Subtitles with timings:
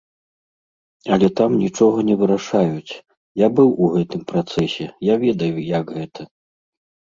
[1.15, 2.93] Але там нічога не вырашаюць,
[3.45, 6.21] я быў у гэтым працэсе, я ведаю, як гэта.